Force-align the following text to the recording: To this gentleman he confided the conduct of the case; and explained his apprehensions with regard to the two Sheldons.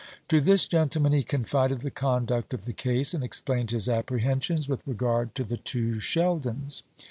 To 0.29 0.41
this 0.41 0.65
gentleman 0.67 1.13
he 1.13 1.21
confided 1.21 1.81
the 1.81 1.91
conduct 1.91 2.55
of 2.55 2.65
the 2.65 2.73
case; 2.73 3.13
and 3.13 3.23
explained 3.23 3.69
his 3.69 3.87
apprehensions 3.87 4.67
with 4.67 4.81
regard 4.87 5.35
to 5.35 5.43
the 5.43 5.57
two 5.57 5.99
Sheldons. 5.99 6.81